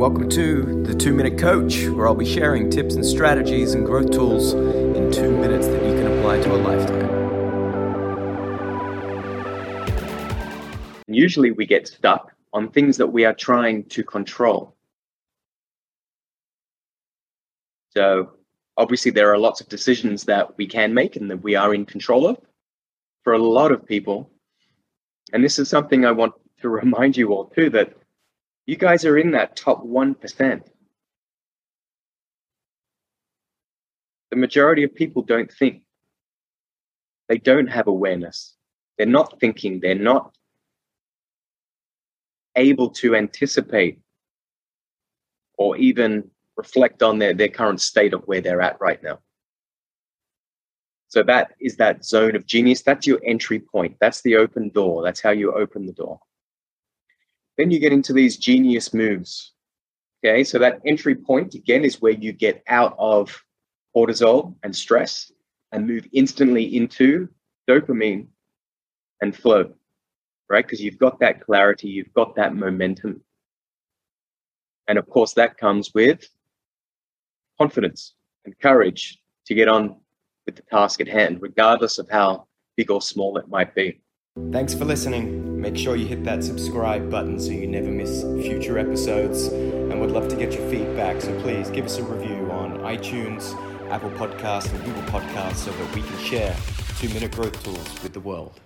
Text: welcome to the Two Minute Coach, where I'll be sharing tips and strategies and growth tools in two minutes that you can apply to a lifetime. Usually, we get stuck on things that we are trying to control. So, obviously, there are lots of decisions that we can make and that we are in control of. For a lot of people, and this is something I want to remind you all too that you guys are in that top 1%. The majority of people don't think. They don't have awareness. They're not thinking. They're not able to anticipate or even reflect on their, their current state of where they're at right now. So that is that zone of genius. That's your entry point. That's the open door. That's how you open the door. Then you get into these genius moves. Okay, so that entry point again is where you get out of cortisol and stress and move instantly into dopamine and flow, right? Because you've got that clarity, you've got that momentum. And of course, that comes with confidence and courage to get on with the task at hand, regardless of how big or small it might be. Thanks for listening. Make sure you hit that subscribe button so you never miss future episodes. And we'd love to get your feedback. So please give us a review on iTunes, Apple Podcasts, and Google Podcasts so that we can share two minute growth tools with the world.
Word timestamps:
welcome 0.00 0.30
to 0.30 0.82
the 0.84 0.94
Two 0.94 1.12
Minute 1.12 1.38
Coach, 1.38 1.86
where 1.88 2.08
I'll 2.08 2.14
be 2.14 2.24
sharing 2.24 2.70
tips 2.70 2.94
and 2.94 3.04
strategies 3.04 3.74
and 3.74 3.84
growth 3.84 4.10
tools 4.10 4.54
in 4.54 5.12
two 5.12 5.30
minutes 5.30 5.66
that 5.66 5.84
you 5.84 5.92
can 5.92 6.06
apply 6.06 6.40
to 6.40 6.54
a 6.54 6.56
lifetime. 6.56 7.10
Usually, 11.06 11.50
we 11.50 11.66
get 11.66 11.86
stuck 11.86 12.32
on 12.54 12.70
things 12.70 12.96
that 12.96 13.08
we 13.08 13.26
are 13.26 13.34
trying 13.34 13.84
to 13.90 14.02
control. 14.02 14.74
So, 17.90 18.30
obviously, 18.78 19.10
there 19.10 19.30
are 19.30 19.38
lots 19.38 19.60
of 19.60 19.68
decisions 19.68 20.24
that 20.24 20.56
we 20.56 20.66
can 20.66 20.94
make 20.94 21.16
and 21.16 21.30
that 21.30 21.42
we 21.42 21.56
are 21.56 21.74
in 21.74 21.84
control 21.84 22.26
of. 22.26 22.38
For 23.22 23.34
a 23.34 23.38
lot 23.38 23.70
of 23.70 23.84
people, 23.84 24.30
and 25.34 25.44
this 25.44 25.58
is 25.58 25.68
something 25.68 26.06
I 26.06 26.12
want 26.12 26.32
to 26.62 26.68
remind 26.80 27.18
you 27.18 27.34
all 27.34 27.44
too 27.44 27.68
that 27.68 27.99
you 28.70 28.76
guys 28.76 29.04
are 29.04 29.18
in 29.18 29.32
that 29.32 29.56
top 29.56 29.84
1%. 29.84 30.62
The 34.30 34.36
majority 34.36 34.84
of 34.84 34.94
people 34.94 35.22
don't 35.22 35.50
think. 35.50 35.82
They 37.28 37.38
don't 37.38 37.66
have 37.66 37.88
awareness. 37.88 38.54
They're 38.96 39.08
not 39.08 39.40
thinking. 39.40 39.80
They're 39.80 39.96
not 39.96 40.32
able 42.54 42.90
to 42.90 43.16
anticipate 43.16 43.98
or 45.58 45.76
even 45.76 46.30
reflect 46.56 47.02
on 47.02 47.18
their, 47.18 47.34
their 47.34 47.48
current 47.48 47.80
state 47.80 48.14
of 48.14 48.22
where 48.26 48.40
they're 48.40 48.62
at 48.62 48.80
right 48.80 49.02
now. 49.02 49.18
So 51.08 51.24
that 51.24 51.56
is 51.60 51.74
that 51.78 52.04
zone 52.04 52.36
of 52.36 52.46
genius. 52.46 52.82
That's 52.82 53.04
your 53.04 53.18
entry 53.26 53.58
point. 53.58 53.96
That's 54.00 54.22
the 54.22 54.36
open 54.36 54.68
door. 54.68 55.02
That's 55.02 55.20
how 55.20 55.30
you 55.30 55.52
open 55.54 55.86
the 55.86 55.92
door. 55.92 56.20
Then 57.60 57.70
you 57.70 57.78
get 57.78 57.92
into 57.92 58.14
these 58.14 58.38
genius 58.38 58.94
moves. 58.94 59.52
Okay, 60.24 60.44
so 60.44 60.58
that 60.58 60.80
entry 60.86 61.14
point 61.14 61.54
again 61.54 61.84
is 61.84 62.00
where 62.00 62.14
you 62.14 62.32
get 62.32 62.62
out 62.68 62.96
of 62.98 63.38
cortisol 63.94 64.54
and 64.62 64.74
stress 64.74 65.30
and 65.70 65.86
move 65.86 66.06
instantly 66.14 66.74
into 66.74 67.28
dopamine 67.68 68.28
and 69.20 69.36
flow, 69.36 69.74
right? 70.48 70.64
Because 70.64 70.80
you've 70.80 70.96
got 70.96 71.20
that 71.20 71.44
clarity, 71.44 71.90
you've 71.90 72.14
got 72.14 72.34
that 72.36 72.56
momentum. 72.56 73.20
And 74.88 74.96
of 74.96 75.06
course, 75.10 75.34
that 75.34 75.58
comes 75.58 75.92
with 75.94 76.26
confidence 77.58 78.14
and 78.46 78.58
courage 78.58 79.20
to 79.44 79.54
get 79.54 79.68
on 79.68 79.96
with 80.46 80.56
the 80.56 80.62
task 80.62 81.02
at 81.02 81.08
hand, 81.08 81.42
regardless 81.42 81.98
of 81.98 82.08
how 82.08 82.46
big 82.78 82.90
or 82.90 83.02
small 83.02 83.36
it 83.36 83.48
might 83.50 83.74
be. 83.74 84.00
Thanks 84.50 84.72
for 84.72 84.86
listening. 84.86 85.49
Make 85.60 85.76
sure 85.76 85.94
you 85.94 86.06
hit 86.06 86.24
that 86.24 86.42
subscribe 86.42 87.10
button 87.10 87.38
so 87.38 87.50
you 87.50 87.66
never 87.66 87.90
miss 87.90 88.22
future 88.22 88.78
episodes. 88.78 89.48
And 89.48 90.00
we'd 90.00 90.10
love 90.10 90.26
to 90.28 90.36
get 90.36 90.54
your 90.54 90.66
feedback. 90.70 91.20
So 91.20 91.38
please 91.42 91.68
give 91.68 91.84
us 91.84 91.98
a 91.98 92.02
review 92.02 92.50
on 92.50 92.78
iTunes, 92.78 93.52
Apple 93.90 94.08
Podcasts, 94.12 94.72
and 94.72 94.82
Google 94.82 95.02
Podcasts 95.02 95.56
so 95.56 95.70
that 95.70 95.94
we 95.94 96.00
can 96.00 96.18
share 96.18 96.56
two 96.98 97.10
minute 97.10 97.32
growth 97.32 97.62
tools 97.62 98.02
with 98.02 98.14
the 98.14 98.20
world. 98.20 98.58